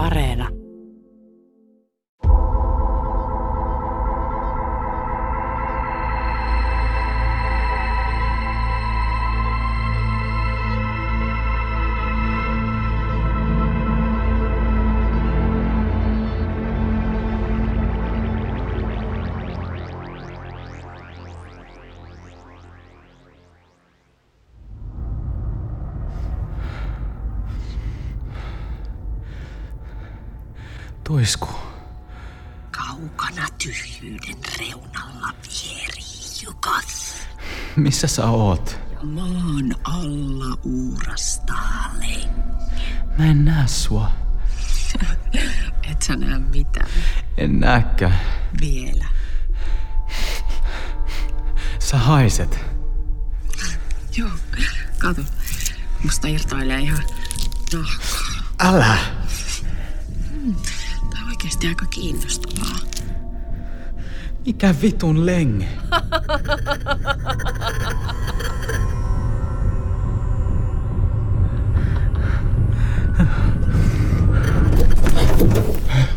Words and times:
Areena. 0.00 0.59
Tuisku. 31.10 31.48
Kaukana 32.70 33.46
tyhjyyden 33.62 34.36
reunalla 34.58 35.34
vieri 35.42 36.02
Jukas. 36.42 37.14
Missä 37.76 38.06
sä 38.06 38.26
oot? 38.26 38.78
Maan 39.02 39.74
alla 39.84 40.58
uurastaa 40.62 41.90
len. 41.98 42.30
Mä 43.18 43.24
en 43.26 43.44
näe 43.44 43.68
sua. 43.68 44.10
Et 45.90 46.02
sä 46.02 46.16
näe 46.16 46.38
mitään. 46.38 46.90
En 47.36 47.60
näkään. 47.60 48.20
Vielä. 48.60 49.06
Sä 51.78 51.98
haiset. 51.98 52.60
Joo, 54.16 54.30
kato. 54.98 55.22
Musta 56.04 56.28
irtoilee 56.28 56.80
ihan 56.80 57.02
nahkaa. 57.72 58.42
Älä! 58.58 58.98
Tää 60.40 60.79
on 61.40 61.44
oikeesti 61.44 61.68
aika 61.68 61.86
kiinnostavaa. 61.86 62.76
Mikä 64.46 64.74
vitun 64.82 65.26
leng? 65.26 65.62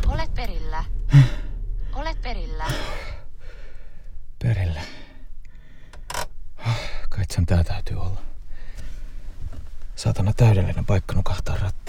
Olet 0.07 0.33
perillä. 0.33 0.83
Olet 1.93 2.21
perillä. 2.21 2.65
Perillä. 4.43 4.81
Kai 7.09 7.25
sen 7.29 7.45
tää 7.45 7.63
täytyy 7.63 7.97
olla. 7.97 8.21
Saatana 9.95 10.33
täydellinen 10.33 10.85
paikka 10.85 11.13
nukahtaa 11.13 11.55
rattiin. 11.55 11.82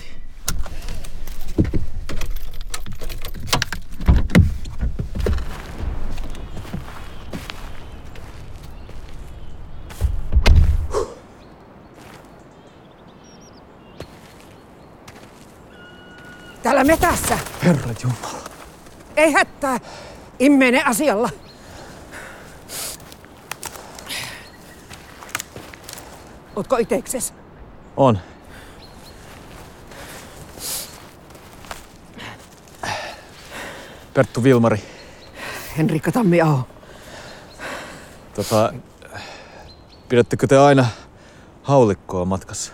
Täällä 16.86 17.06
metässä. 17.06 17.38
Herra 17.64 17.94
Jumala. 18.02 18.48
Ei 19.16 19.32
hätää. 19.32 19.80
Immene 20.38 20.82
asialla. 20.82 21.30
Ootko 26.56 26.76
itekses? 26.76 27.34
On. 27.96 28.18
Perttu 34.14 34.42
Vilmari. 34.42 34.82
Henrikka 35.78 36.12
Tammiaho. 36.12 36.68
Tota, 38.34 38.72
pidättekö 40.08 40.46
te 40.46 40.58
aina 40.58 40.86
haulikkoa 41.62 42.24
matkassa? 42.24 42.72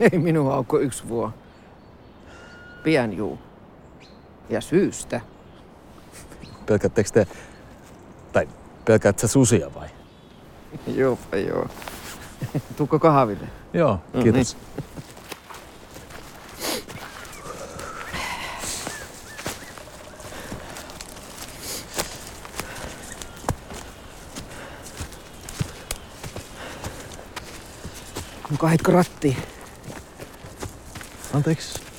Ei 0.00 0.18
minua 0.18 0.56
ole 0.56 0.64
kuin 0.64 0.82
yksi 0.82 1.08
vuo. 1.08 1.32
Pian 2.82 3.12
juu. 3.12 3.38
Ja 4.48 4.60
syystä. 4.60 5.20
Pelkäättekö 6.66 7.10
te, 7.12 7.26
tai 8.32 8.48
pelkäätkö 8.84 9.20
sä 9.20 9.28
susia 9.28 9.74
vai? 9.74 9.88
Joo, 10.86 11.18
joo. 11.48 11.68
Tuukko 12.76 12.98
kahville? 12.98 13.46
Joo, 13.72 13.98
kiitos. 14.22 14.56
Onko 28.50 28.66
haitko 28.66 28.92
rattiin? 28.92 29.36
Anteeksi. 31.34 31.89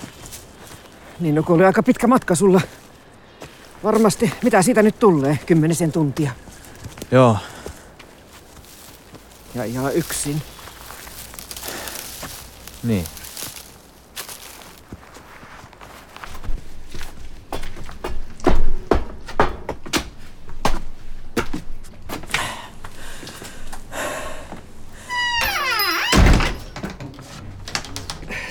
Niin 1.22 1.36
no 1.36 1.44
kun 1.44 1.56
oli 1.56 1.66
aika 1.66 1.84
pitkä 1.84 2.08
matka 2.08 2.36
sulla. 2.36 2.62
Varmasti. 3.84 4.32
Mitä 4.44 4.62
siitä 4.62 4.84
nyt 4.84 5.00
tulee? 5.00 5.40
Kymmenisen 5.46 5.92
tuntia. 5.92 6.32
Joo, 7.12 7.38
Ja 9.56 9.64
ihan 9.64 9.94
yksin. 9.96 10.42
niin. 12.84 13.06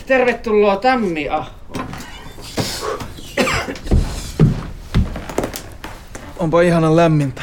Tervetuloa 0.07 0.77
Tammia. 0.77 1.45
Onpa 6.41 6.61
ihanan 6.63 6.97
lämmintä. 6.97 7.43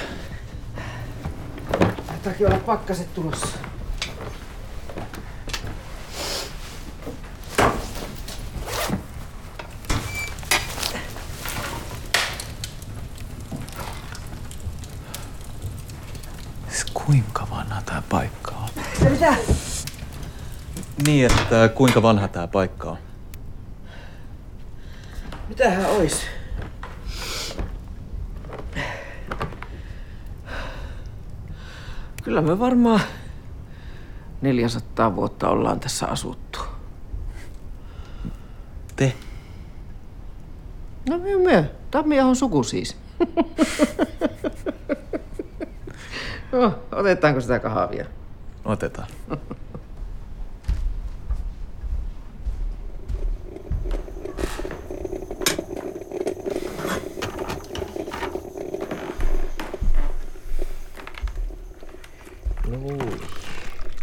Taitakin 2.08 2.48
olla 2.48 2.60
pakkaset 2.60 3.14
tulossa. 3.14 3.48
Siis 16.70 16.86
kuinka 16.94 17.48
vanha 17.52 17.82
tää 17.86 18.04
paikka 18.10 18.52
on? 18.52 18.70
Mitä? 19.10 19.36
Niin, 21.06 21.26
että 21.26 21.70
kuinka 21.76 22.02
vanha 22.02 22.28
tää 22.28 22.48
paikka 22.48 22.90
on? 22.90 22.98
Mitähän 25.48 25.86
ois? 25.86 26.22
Kyllä 32.28 32.42
me 32.42 32.60
varmaan 32.60 33.02
400 34.42 35.16
vuotta 35.16 35.50
ollaan 35.50 35.80
tässä 35.80 36.08
asuttu. 36.08 36.60
Te? 38.96 39.14
No 41.10 41.18
me, 41.18 41.38
me. 41.38 41.70
Tammiahon 41.92 42.36
suku 42.36 42.64
siis. 42.64 42.98
no, 46.52 46.80
otetaanko 46.92 47.42
sitä 47.42 47.60
kahvia? 47.60 48.06
Otetaan. 48.66 49.08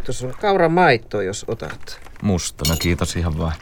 Tuossa 0.05 0.27
on 0.27 0.35
kauran 0.41 0.73
maitto, 0.73 1.21
jos 1.21 1.45
otat. 1.49 2.01
Mustana, 2.23 2.77
kiitos 2.77 3.17
ihan 3.17 3.39
vaan. 3.39 3.55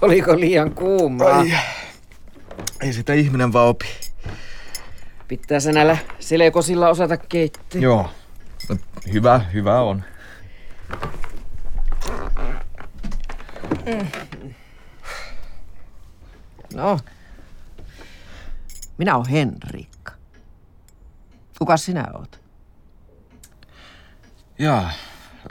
Oliko 0.00 0.40
liian 0.40 0.74
kuumaa? 0.74 1.38
Ai. 1.38 1.52
Ei 2.80 2.92
sitä 2.92 3.12
ihminen 3.12 3.52
vaan 3.52 3.68
opi. 3.68 3.86
Pitää 5.28 5.60
se 5.60 5.72
näillä 5.72 5.96
selekosilla 6.18 6.88
osata 6.88 7.16
keittää. 7.16 7.80
Joo. 7.80 8.10
No, 8.68 8.76
hyvä, 9.12 9.38
hyvä 9.38 9.80
on. 9.80 10.04
No. 16.74 16.98
Minä 18.98 19.16
olen 19.16 19.28
Henrikka. 19.28 19.91
Kuka 21.62 21.76
sinä 21.76 22.08
oot? 22.14 22.40
Jaa, 24.58 24.90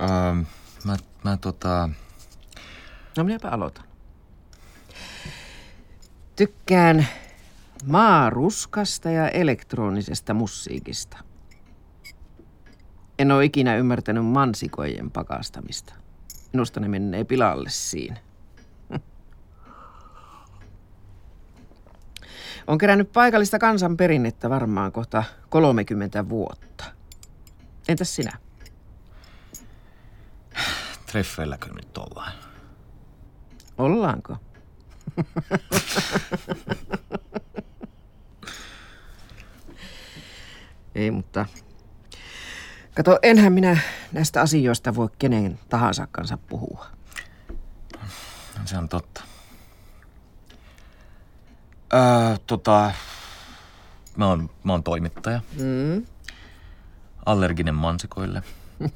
ähm, 0.02 0.40
Mä, 0.86 0.96
mä 1.24 1.38
tota... 1.38 1.90
No 3.18 3.24
minäpä 3.24 3.50
aloitan. 3.50 3.84
Tykkään 6.36 7.08
maaruskasta 7.86 9.10
ja 9.10 9.30
elektronisesta 9.30 10.34
musiikista. 10.34 11.18
En 13.19 13.31
ole 13.31 13.46
ikinä 13.46 13.75
ymmärtänyt 13.75 14.25
mansikojen 14.25 15.12
pakastamista. 15.12 15.94
Minusta 16.54 16.80
ne 16.80 16.88
menee 16.88 17.24
pilalle 17.24 17.69
siinä. 17.69 18.18
On 22.68 22.78
kerännyt 22.78 23.12
paikallista 23.12 23.60
kansanperinnettä 23.60 24.50
varmaan 24.50 24.92
kohta 24.92 25.24
30 25.50 26.30
vuotta. 26.30 26.86
Entäs 27.88 28.16
sinä? 28.16 28.38
Treffeilläkö 31.06 31.74
nyt 31.74 31.98
ollaan? 31.98 32.31
Ollaanko? 33.78 34.38
Ei, 40.96 41.12
mutta... 41.12 41.46
Kato, 42.96 43.19
enhän 43.22 43.54
minä 43.54 43.78
näistä 44.12 44.42
asioista 44.42 44.96
voi 44.96 45.10
kenen 45.19 45.60
tahansa 45.69 46.08
kanssa 46.12 46.38
puhua. 46.38 46.86
Se 48.66 48.78
on 48.78 48.90
totta. 48.90 49.31
Öö, 51.93 52.38
tota... 52.47 52.91
Mä 54.17 54.27
oon, 54.27 54.49
mä 54.63 54.71
oon 54.71 54.83
toimittaja. 54.83 55.41
Mm. 55.59 56.05
Allerginen 57.25 57.75
mansikoille. 57.75 58.43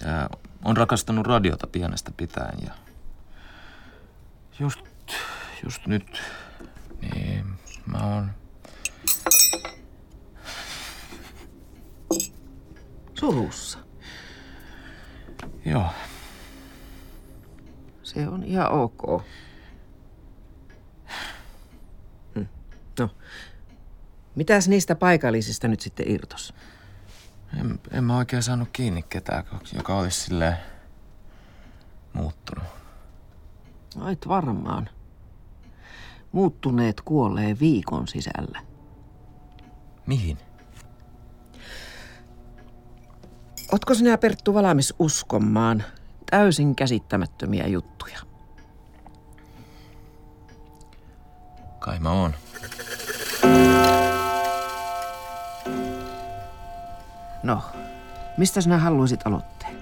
Ja 0.00 0.30
on 0.64 0.76
rakastanut 0.76 1.26
radiota 1.26 1.66
pienestä 1.66 2.10
pitäen 2.16 2.58
ja... 2.64 2.74
Just, 4.58 4.80
just 5.64 5.86
nyt, 5.86 6.22
niin 7.00 7.46
mä 7.86 7.98
oon... 7.98 8.30
Surussa. 13.14 13.78
Joo, 15.64 15.86
Se 18.02 18.28
on 18.28 18.44
ihan 18.44 18.70
ok. 18.70 19.22
No, 22.98 23.10
mitäs 24.34 24.68
niistä 24.68 24.94
paikallisista 24.94 25.68
nyt 25.68 25.80
sitten 25.80 26.10
irtos? 26.10 26.54
en, 27.60 27.80
en 27.90 28.04
mä 28.04 28.16
oikein 28.16 28.42
saanut 28.42 28.68
kiinni 28.72 29.02
ketään, 29.02 29.44
joka 29.74 29.98
olisi 29.98 30.20
silleen 30.20 30.56
muuttunut. 32.12 32.64
Ait 34.00 34.28
varmaan. 34.28 34.88
Muuttuneet 36.32 37.00
kuolee 37.00 37.56
viikon 37.60 38.08
sisällä. 38.08 38.60
Mihin? 40.06 40.38
Otko 43.72 43.94
sinä 43.94 44.18
Perttu 44.18 44.54
valmis 44.54 44.94
uskomaan 44.98 45.84
täysin 46.30 46.76
käsittämättömiä 46.76 47.66
juttuja? 47.66 48.18
Kai 51.84 51.98
mä 51.98 52.10
oon. 52.10 52.34
No, 57.42 57.62
mistä 58.36 58.60
sinä 58.60 58.78
haluaisit 58.78 59.26
aloitteen? 59.26 59.78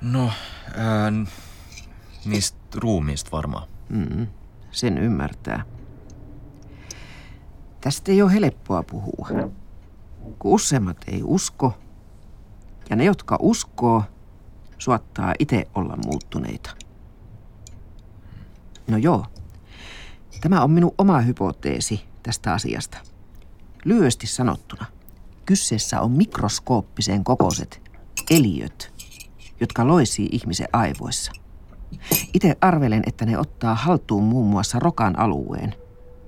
No, 0.00 0.30
ää, 0.76 1.12
niistä 2.24 2.58
ruumiista 2.74 3.30
varmaan. 3.32 3.68
Mm, 3.88 4.26
sen 4.70 4.98
ymmärtää. 4.98 5.64
Tästä 7.80 8.12
ei 8.12 8.22
ole 8.22 8.32
helppoa 8.32 8.82
puhua. 8.82 9.28
Kun 10.38 10.52
useimmat 10.52 10.96
ei 11.06 11.20
usko, 11.24 11.78
ja 12.90 12.96
ne, 12.96 13.04
jotka 13.04 13.36
uskoo, 13.40 14.04
suottaa 14.78 15.34
itse 15.38 15.64
olla 15.74 15.96
muuttuneita. 15.96 16.70
No 18.88 18.96
joo, 18.96 19.26
tämä 20.44 20.62
on 20.62 20.70
minun 20.70 20.94
oma 20.98 21.20
hypoteesi 21.20 22.04
tästä 22.22 22.52
asiasta. 22.52 22.98
Lyhyesti 23.84 24.26
sanottuna, 24.26 24.86
kyseessä 25.46 26.00
on 26.00 26.10
mikroskooppisen 26.10 27.24
kokoiset 27.24 27.82
eliöt, 28.30 28.92
jotka 29.60 29.86
loisii 29.86 30.28
ihmisen 30.32 30.68
aivoissa. 30.72 31.32
Itse 32.34 32.56
arvelen, 32.60 33.02
että 33.06 33.26
ne 33.26 33.38
ottaa 33.38 33.74
haltuun 33.74 34.24
muun 34.24 34.46
muassa 34.46 34.78
rokan 34.78 35.18
alueen 35.18 35.74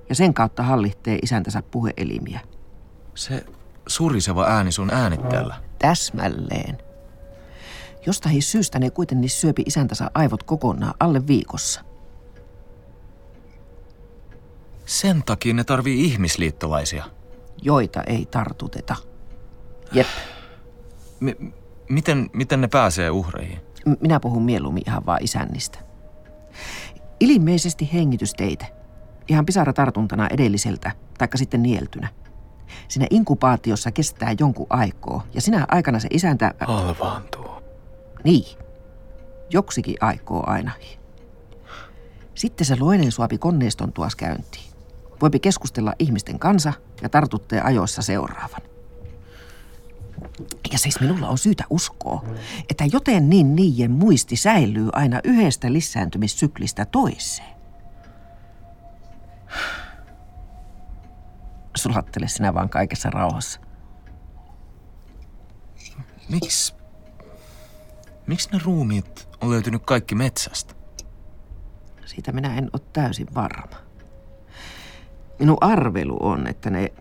ja 0.09 0.15
sen 0.15 0.33
kautta 0.33 0.63
hallittee 0.63 1.19
isäntänsä 1.21 1.61
puheelimiä. 1.61 2.39
Se 3.15 3.45
suriseva 3.87 4.45
ääni 4.45 4.71
sun 4.71 4.93
äänittäjällä. 4.93 5.55
Täsmälleen. 5.79 6.77
Jostain 8.05 8.41
syystä 8.41 8.79
ne 8.79 8.89
kuitenkin 8.89 9.29
syöpi 9.29 9.63
isäntänsä 9.65 10.11
aivot 10.13 10.43
kokonaan 10.43 10.93
alle 10.99 11.27
viikossa. 11.27 11.86
Sen 14.87 15.23
takia 15.25 15.53
ne 15.53 15.63
tarvii 15.63 16.05
ihmisliittolaisia. 16.05 17.03
joita 17.61 18.03
ei 18.03 18.25
tartuteta. 18.25 18.95
Jep, 19.91 20.07
M- 21.19 21.47
miten, 21.89 22.29
miten 22.33 22.61
ne 22.61 22.67
pääsee 22.67 23.09
uhreihin? 23.09 23.59
M- 23.85 23.93
minä 24.01 24.19
puhun 24.19 24.43
mieluummin 24.43 24.83
ihan 24.87 25.05
vaan 25.05 25.23
isännistä. 25.23 25.79
Ilmeisesti 27.19 27.89
hengitysteitä. 27.93 28.65
Ihan 29.27 29.45
pisaratartuntana 29.45 30.27
edelliseltä, 30.27 30.91
taikka 31.17 31.37
sitten 31.37 31.63
nieltynä. 31.63 32.07
Siinä 32.87 33.07
inkubaatiossa 33.09 33.91
kestää 33.91 34.35
jonkun 34.39 34.67
aikoo, 34.69 35.23
ja 35.33 35.41
sinä 35.41 35.65
aikana 35.71 35.99
se 35.99 36.07
isäntä... 36.11 36.53
Halvaantuu. 36.59 37.49
Niin. 38.23 38.57
Joksikin 39.49 39.95
aikoo 40.01 40.43
ainakin. 40.47 40.99
Sitten 42.35 42.65
se 42.67 42.75
loinen 42.79 43.11
suopi 43.11 43.37
koneiston 43.37 43.93
tuas 43.93 44.15
käyntiin. 44.15 44.66
Voipi 45.21 45.39
keskustella 45.39 45.93
ihmisten 45.99 46.39
kanssa 46.39 46.73
ja 47.01 47.09
tartuttee 47.09 47.61
ajoissa 47.61 48.01
seuraavan. 48.01 48.61
Ja 50.71 50.77
siis 50.77 50.99
minulla 50.99 51.27
on 51.27 51.37
syytä 51.37 51.63
uskoa, 51.69 52.25
että 52.69 52.83
joten 52.91 53.29
niin 53.29 53.55
niiden 53.55 53.91
muisti 53.91 54.35
säilyy 54.35 54.89
aina 54.93 55.19
yhdestä 55.23 55.73
lisääntymissyklistä 55.73 56.85
toiseen. 56.85 57.57
Sulattele 61.77 62.27
sinä 62.27 62.53
vaan 62.53 62.69
kaikessa 62.69 63.09
rauhassa. 63.09 63.59
Miksi... 66.29 66.73
Miksi 68.27 68.49
ne 68.51 68.59
ruumiit 68.63 69.29
on 69.41 69.49
löytynyt 69.49 69.81
kaikki 69.85 70.15
metsästä? 70.15 70.73
Siitä 72.05 72.31
minä 72.31 72.57
en 72.57 72.69
ole 72.73 72.81
täysin 72.93 73.27
varma. 73.35 73.86
Minun 75.39 75.57
arvelu 75.61 76.17
on, 76.19 76.47
että 76.47 76.69
ne... 76.69 76.93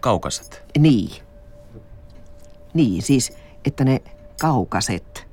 Kaukaset. 0.00 0.64
Niin. 0.78 1.10
Niin, 2.74 3.02
siis, 3.02 3.32
että 3.64 3.84
ne 3.84 4.02
kaukaset 4.40 5.28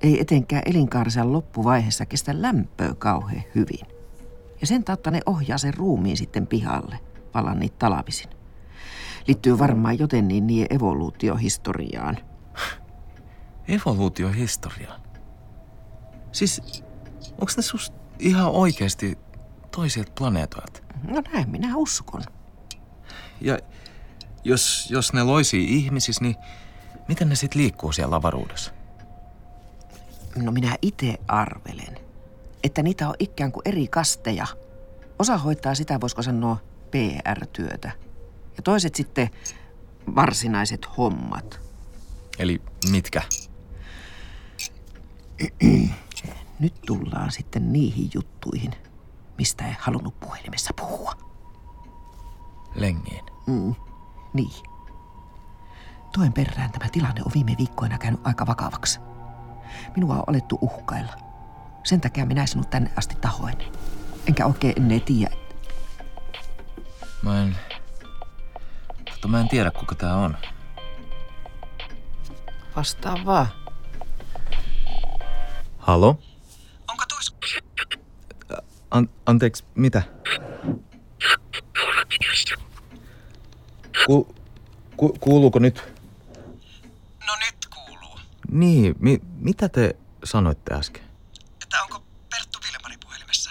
ei 0.00 0.20
etenkään 0.20 0.62
elinkaarensa 0.66 1.32
loppuvaiheessa 1.32 2.06
kestä 2.06 2.42
lämpöä 2.42 2.94
kauhean 2.98 3.44
hyvin. 3.54 3.86
Ja 4.60 4.66
sen 4.66 4.84
tautta 4.84 5.10
ne 5.10 5.20
ohjaa 5.26 5.58
sen 5.58 5.74
ruumiin 5.74 6.16
sitten 6.16 6.46
pihalle, 6.46 6.98
palan 7.32 7.58
niitä 7.58 7.76
talavisin. 7.78 8.30
Liittyy 9.26 9.58
varmaan 9.58 9.98
joten 9.98 10.28
niin 10.28 10.46
niiden 10.46 10.76
evoluutiohistoriaan. 10.76 12.18
Evoluutiohistoriaan. 13.68 15.00
Siis, 16.32 16.82
onko 17.30 17.52
ne 17.56 17.62
sus 17.62 17.92
ihan 18.18 18.50
oikeasti 18.50 19.18
toisilta 19.76 20.12
planeetoilta? 20.18 20.80
No 21.08 21.22
näin 21.32 21.50
minä 21.50 21.76
uskon. 21.76 22.22
Ja 23.40 23.58
jos, 24.44 24.90
jos 24.90 25.12
ne 25.12 25.22
loisii 25.22 25.76
ihmisissä, 25.76 26.24
niin 26.24 26.36
miten 27.08 27.28
ne 27.28 27.34
sitten 27.34 27.62
liikkuu 27.62 27.92
siellä 27.92 28.16
avaruudessa? 28.16 28.72
No 30.36 30.52
minä 30.52 30.76
itse 30.82 31.14
arvelen, 31.28 31.98
että 32.64 32.82
niitä 32.82 33.08
on 33.08 33.14
ikään 33.18 33.52
kuin 33.52 33.62
eri 33.64 33.88
kasteja. 33.88 34.46
Osa 35.18 35.38
hoitaa 35.38 35.74
sitä, 35.74 36.00
voisiko 36.00 36.22
sanoa, 36.22 36.56
PR-työtä. 36.90 37.90
Ja 38.56 38.62
toiset 38.62 38.94
sitten 38.94 39.30
varsinaiset 40.14 40.86
hommat. 40.96 41.60
Eli 42.38 42.62
mitkä? 42.90 43.22
Nyt 46.58 46.74
tullaan 46.86 47.32
sitten 47.32 47.72
niihin 47.72 48.10
juttuihin, 48.14 48.72
mistä 49.38 49.66
ei 49.66 49.76
halunnut 49.78 50.20
puhelimessa 50.20 50.74
puhua. 50.76 51.12
Lengiin. 52.74 53.24
Mm, 53.46 53.74
niin. 54.32 54.62
Toen 56.12 56.32
perään 56.32 56.72
tämä 56.72 56.88
tilanne 56.92 57.22
on 57.26 57.32
viime 57.34 57.54
viikkoina 57.58 57.98
käynyt 57.98 58.20
aika 58.24 58.46
vakavaksi. 58.46 59.00
Minua 59.96 60.14
on 60.14 60.24
alettu 60.26 60.58
uhkailla. 60.60 61.12
Sen 61.84 62.00
takia 62.00 62.26
minä 62.26 62.46
sinut 62.46 62.70
tänne 62.70 62.90
asti 62.96 63.16
tahoin. 63.20 63.58
Enkä 64.28 64.46
oikein 64.46 64.74
ennen 64.76 65.00
tiedä. 65.00 65.36
Mä 67.22 67.42
en... 67.42 67.56
Mutta 69.10 69.28
mä 69.28 69.40
en 69.40 69.48
tiedä, 69.48 69.70
kuka 69.70 69.94
tää 69.94 70.16
on. 70.16 70.36
Vastaa 72.76 73.16
vaan. 73.24 73.46
Halo? 75.78 76.18
An- 78.96 79.08
anteeksi, 79.26 79.64
mitä? 79.74 80.02
Ku- 84.06 84.34
ku- 84.96 85.16
kuuluuko 85.20 85.58
nyt? 85.58 85.82
No 87.26 87.36
nyt 87.46 87.66
kuuluu. 87.74 88.18
Niin, 88.50 88.94
mi- 88.98 89.20
mitä 89.38 89.68
te 89.68 89.96
sanoitte 90.24 90.74
äsken? 90.74 91.02
Että 91.62 91.82
onko 91.82 92.02
Perttu 92.30 92.58
Vilmari 92.66 92.96
puhelimessa? 93.02 93.50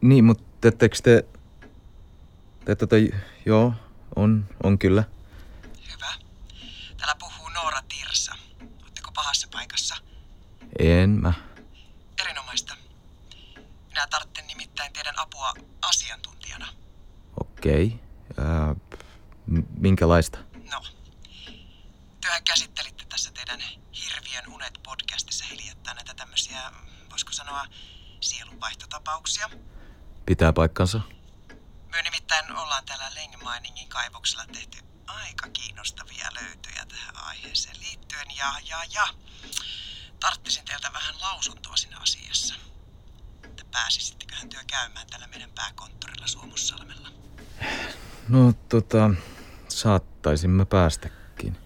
Niin, 0.00 0.24
mutta 0.24 0.68
ettekö 0.68 0.96
te... 1.02 1.24
Te 2.64 2.74
tota, 2.76 2.96
joo, 3.46 3.72
on, 4.16 4.46
on 4.62 4.78
kyllä. 4.78 5.04
Hyvä. 5.92 6.12
Täällä 6.96 7.14
puhuu 7.20 7.48
Noora 7.48 7.82
Tirsa. 7.88 8.32
Oletteko 8.82 9.10
pahassa 9.14 9.48
paikassa? 9.52 9.96
En 10.78 11.10
mä. 11.10 11.32
Erinomaista. 12.22 12.76
Minä 13.88 14.06
tarvitsen 14.10 14.46
nimittäin 14.46 14.92
teidän 14.92 15.18
apua 15.18 15.52
asiantuntijana. 15.82 16.66
Okei. 17.60 18.00
Ää, 18.38 18.74
m- 19.46 19.62
minkälaista? 19.76 20.38
No, 20.72 20.82
työhän 22.20 22.44
käsittelitte 22.44 23.04
tässä 23.04 23.32
teidän 23.32 23.60
Hirviön 24.04 24.48
unet 24.48 24.80
podcastissa 24.82 25.44
hiljattain 25.44 25.94
näitä 25.94 26.14
tämmöisiä, 26.14 26.72
voisiko 27.10 27.32
sanoa, 27.32 27.66
sielunvaihtotapauksia. 28.20 29.50
Pitää 30.26 30.52
paikkansa? 30.52 31.00
Me 31.92 32.02
nimittäin 32.02 32.52
ollaan 32.52 32.84
täällä 32.84 33.14
Lengminingin 33.14 33.88
kaivoksella 33.88 34.46
tehty 34.46 34.78
aika 35.06 35.48
kiinnostavia 35.48 36.28
löytöjä 36.40 36.86
tähän 36.86 37.16
aiheeseen 37.16 37.80
liittyen 37.80 38.36
ja, 38.36 38.54
ja, 38.64 38.84
ja 38.90 39.08
tarttisin 40.20 40.64
teiltä 40.64 40.92
vähän 40.92 41.20
lausuntoa 41.20 41.76
siinä 41.76 41.98
asiassa. 41.98 42.54
Että 43.44 43.64
pääsisitteköhän 43.70 44.48
työ 44.48 44.60
käymään 44.66 45.06
täällä 45.06 45.26
meidän 45.26 45.50
pääkonttorilla 45.54 46.26
Suomussalmella. 46.26 47.10
No 48.28 48.52
tota, 48.68 49.10
saattaisimme 49.68 50.64
päästäkin. 50.64 51.56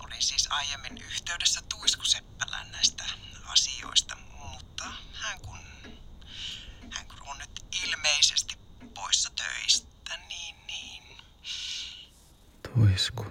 Olin 0.00 0.22
siis 0.22 0.48
aiemmin 0.50 0.98
yhteydessä 1.02 1.60
Tuisku 1.68 2.04
Seppälään 2.04 2.70
näistä 2.72 3.04
asioista, 3.46 4.16
mutta 4.38 4.84
hän 5.12 5.40
kun, 5.40 5.58
hän 6.90 7.06
kun 7.06 7.28
on 7.30 7.38
nyt 7.38 7.64
ilmeisesti 7.84 8.58
poissa 8.94 9.30
töistä, 9.36 10.18
niin, 10.28 10.56
niin 10.66 11.02
Tuisku. 12.74 13.26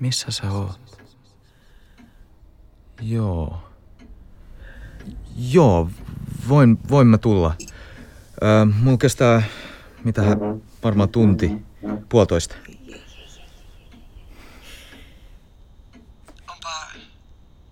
Missä 0.00 0.30
sä 0.30 0.52
oot? 0.52 1.02
Joo. 3.00 3.72
Joo, 5.36 5.90
voin, 6.48 6.78
voin 6.90 7.06
mä 7.06 7.18
tulla. 7.18 7.54
Öö, 8.42 8.64
mulla 8.64 8.98
kestää, 8.98 9.42
mitä 10.04 10.22
varmaan 10.84 11.08
tunti, 11.08 11.52
puolitoista. 12.08 12.54
onpa 16.50 16.70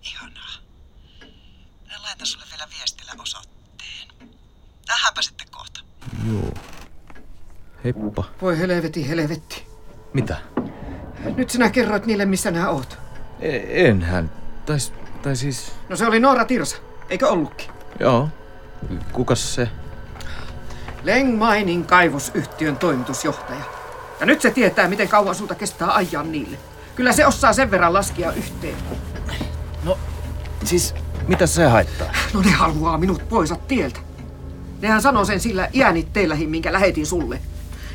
ihanaa. 0.03 0.51
Minä 1.83 2.01
laitan 2.03 2.27
sulle 2.27 2.45
vielä 2.51 2.67
viestillä 2.77 3.11
osoitteen. 3.19 4.07
Tähänpä 4.85 5.21
sitten 5.21 5.47
kohta. 5.51 5.79
Joo. 6.27 6.53
Heippa. 7.83 8.23
Voi 8.41 8.59
helvetti, 8.59 9.09
helvetti. 9.09 9.67
Mitä? 10.13 10.37
Nyt 11.35 11.49
sinä 11.49 11.69
kerroit 11.69 12.05
niille, 12.05 12.25
missä 12.25 12.51
nämä 12.51 12.69
oot. 12.69 12.97
E- 13.39 13.87
enhän. 13.87 14.31
Tai, 14.65 14.77
tai 15.21 15.35
siis... 15.35 15.71
No 15.89 15.95
se 15.95 16.05
oli 16.05 16.19
Noora 16.19 16.45
Tirsa, 16.45 16.77
eikö 17.09 17.27
ollutkin? 17.29 17.69
Joo. 17.99 18.29
Kukas 19.11 19.55
se? 19.55 19.69
Leng 21.03 21.39
Mining 21.43 21.87
kaivosyhtiön 21.87 22.77
toimitusjohtaja. 22.77 23.61
Ja 24.19 24.25
nyt 24.25 24.41
se 24.41 24.51
tietää, 24.51 24.87
miten 24.87 25.07
kauan 25.07 25.35
sulta 25.35 25.55
kestää 25.55 25.95
ajaa 25.95 26.23
niille. 26.23 26.57
Kyllä 26.95 27.13
se 27.13 27.25
osaa 27.25 27.53
sen 27.53 27.71
verran 27.71 27.93
laskea 27.93 28.31
yhteen. 28.31 28.75
No, 29.83 29.97
siis 30.63 30.95
mitä 31.27 31.47
se 31.47 31.65
haittaa? 31.65 32.07
No 32.33 32.41
ne 32.41 32.51
haluaa 32.51 32.97
minut 32.97 33.29
pois 33.29 33.53
tieltä. 33.67 33.99
Nehän 34.81 35.01
sanoo 35.01 35.25
sen 35.25 35.39
sillä 35.39 35.69
iänitteellähin, 35.73 36.49
minkä 36.49 36.73
lähetin 36.73 37.05
sulle. 37.05 37.39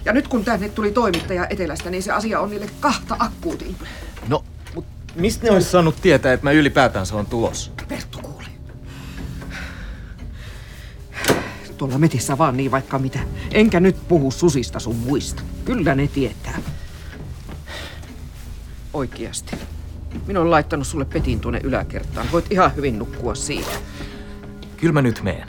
Ja 0.04 0.12
nyt 0.12 0.28
kun 0.28 0.44
tänne 0.44 0.68
tuli 0.68 0.90
toimittaja 0.92 1.46
etelästä, 1.50 1.90
niin 1.90 2.02
se 2.02 2.12
asia 2.12 2.40
on 2.40 2.50
niille 2.50 2.70
kahta 2.80 3.16
akkuutin. 3.18 3.76
No, 4.28 4.44
mut 4.74 4.84
mistä 5.14 5.46
ne 5.46 5.50
olisi 5.50 5.70
saanut 5.70 5.96
tietää, 6.02 6.32
että 6.32 6.46
mä 6.46 6.50
ylipäätään 6.52 7.06
on 7.12 7.26
tulos? 7.26 7.72
Perttu 7.88 8.29
Tuolla 11.80 11.98
metissä 11.98 12.38
vaan 12.38 12.56
niin 12.56 12.70
vaikka 12.70 12.98
mitä. 12.98 13.18
Enkä 13.50 13.80
nyt 13.80 14.08
puhu 14.08 14.30
susista 14.30 14.80
sun 14.80 14.96
muista. 14.96 15.42
Kyllä 15.64 15.94
ne 15.94 16.06
tietää. 16.06 16.58
Oikeasti. 18.92 19.56
Minä 20.26 20.40
olen 20.40 20.50
laittanut 20.50 20.86
sulle 20.86 21.04
petin 21.04 21.40
tuonne 21.40 21.60
yläkertaan. 21.64 22.26
Voit 22.32 22.52
ihan 22.52 22.76
hyvin 22.76 22.98
nukkua 22.98 23.34
siitä. 23.34 23.70
Kyllä 24.76 24.92
mä 24.92 25.02
nyt 25.02 25.22
meen. 25.22 25.48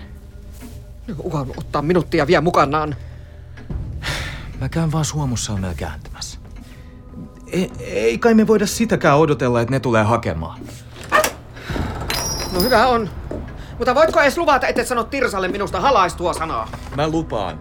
Uhannut 1.17 1.57
ottaa 1.57 1.81
minuttia 1.81 2.27
vielä 2.27 2.41
mukanaan. 2.41 2.95
Mä 4.61 4.69
käyn 4.69 4.91
vaan 4.91 5.05
Suomussalmella 5.05 5.75
kääntämässä. 5.75 6.39
Ei, 7.47 7.71
ei 7.79 8.17
kai 8.17 8.33
me 8.33 8.47
voida 8.47 8.67
sitäkään 8.67 9.17
odotella, 9.17 9.61
että 9.61 9.71
ne 9.71 9.79
tulee 9.79 10.03
hakemaan. 10.03 10.59
No 12.53 12.61
hyvä 12.61 12.87
on. 12.87 13.09
Mutta 13.81 13.95
voitko 13.95 14.19
edes 14.21 14.37
luvata, 14.37 14.67
että 14.67 14.81
et 14.81 14.87
sano 14.87 15.03
Tirsalle 15.03 15.47
minusta 15.47 15.79
halaistua 15.79 16.33
sanaa? 16.33 16.67
Mä 16.95 17.07
lupaan. 17.07 17.59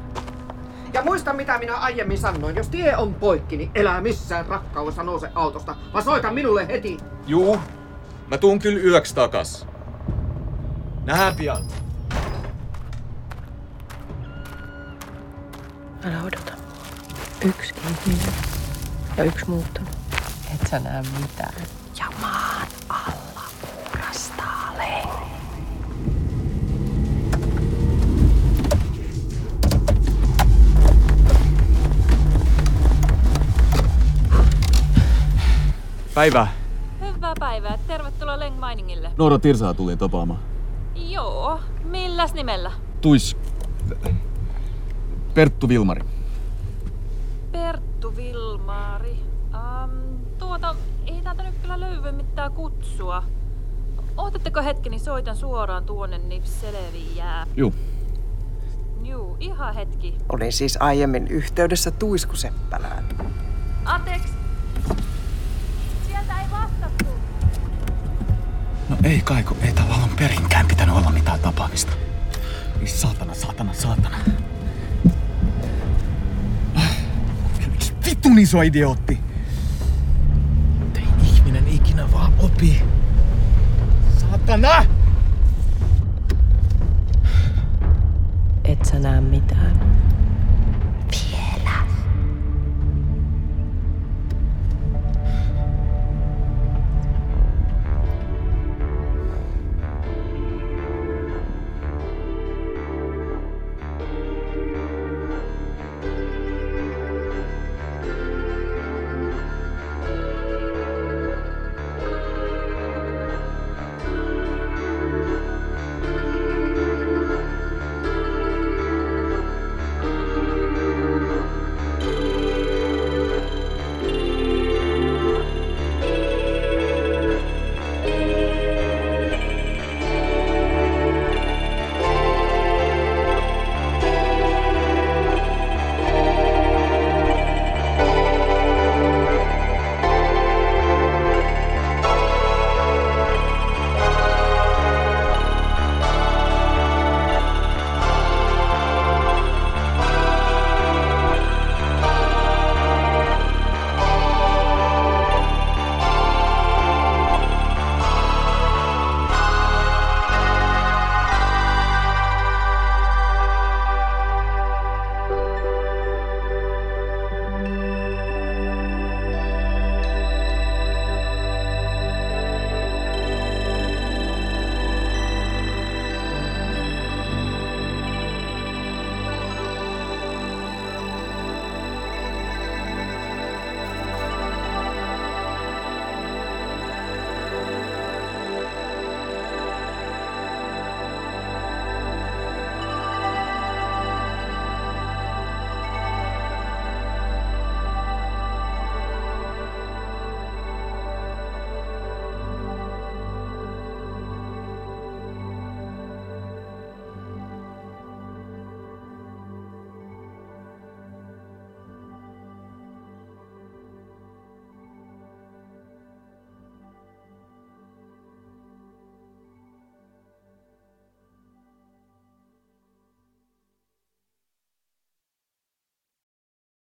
Ja 0.93 1.03
muista 1.03 1.33
mitä 1.33 1.59
minä 1.59 1.77
aiemmin 1.77 2.19
sanoin. 2.19 2.57
Jos 2.57 2.69
tie 2.69 2.97
on 2.97 3.15
poikki, 3.15 3.57
niin 3.57 3.71
elää 3.75 4.01
missään 4.01 4.47
rakkaudessa 4.47 5.03
nouse 5.03 5.31
autosta. 5.35 5.77
Vaan 5.93 6.05
soita 6.05 6.31
minulle 6.31 6.69
heti. 6.69 6.99
Juu, 7.27 7.59
mä 8.27 8.39
tuun 8.39 8.59
kyllä 8.59 8.81
yöksi 8.81 9.15
takas. 9.15 9.67
Nähdään 11.05 11.37
pian. 11.37 11.63
Älä 16.05 16.23
odota. 16.23 16.53
Yksi 17.45 17.75
ihminen 17.91 18.35
ja 19.17 19.25
yksi 19.25 19.49
muuttunut. 19.49 19.91
Et 20.55 20.71
sä 20.71 20.79
näe 20.79 21.03
mitään. 21.21 21.80
Päivää. 36.15 36.53
Hyvää 37.01 37.35
päivää. 37.39 37.79
Tervetuloa 37.87 38.39
Leng 38.39 38.57
Miningille. 38.69 39.11
Noora 39.19 39.39
Tirsaa 39.39 39.75
tuli 39.75 39.97
tapaamaan. 39.97 40.41
Joo, 40.95 41.61
milläs 41.85 42.35
nimellä? 42.35 42.73
Tuis. 43.01 43.37
Perttu 45.35 45.69
Vilmari. 45.69 46.03
Perttu 47.53 48.17
Vilmaari. 48.17 49.19
Um, 49.55 49.91
tuota, 50.39 50.75
ei 51.07 51.21
täältä 51.23 51.43
nyt 51.43 51.55
kyllä 51.63 51.81
löydy 51.81 52.13
mitään 52.13 52.53
kutsua. 52.53 53.23
Ootatteko 54.17 54.63
hetki, 54.63 54.91
niin 54.91 55.01
soitan 55.01 55.37
suoraan 55.37 55.85
tuonne, 55.85 56.19
niin 56.19 56.43
selviää. 56.47 57.47
Juu. 57.57 57.75
Juu, 59.03 59.37
ihan 59.41 59.75
hetki. 59.75 60.17
Olin 60.33 60.53
siis 60.53 60.79
aiemmin 60.81 61.27
yhteydessä 61.27 61.91
Tuisku 61.91 62.37
Seppälään. 62.37 63.05
Anteeksi. 63.85 64.33
Sieltä 66.07 66.41
ei 66.41 66.47
vastattu. 66.51 67.05
No 68.89 68.97
ei 69.11 69.21
kai, 69.21 69.43
kun 69.43 69.57
ei 69.63 69.73
täällä 69.73 69.95
alun 69.95 70.11
perinkään 70.17 70.67
pitänyt 70.67 70.97
olla 70.97 71.11
mitään 71.11 71.41
tapaamista. 71.41 71.93
Ei 72.81 72.87
saatana, 72.87 73.35
saatana, 73.35 73.73
saatana. 73.73 74.17
Miksi 77.71 77.95
vitun 78.07 78.39
iso 78.39 78.63
idiootti? 78.63 79.19
Ei 80.97 81.05
ihminen 81.23 81.69
ikinä 81.69 82.13
vaan 82.13 82.33
opi. 82.39 82.83
Saatana! 84.19 84.85
Et 88.65 88.85
sä 88.85 88.99
näe 88.99 89.21
mitään. 89.21 89.81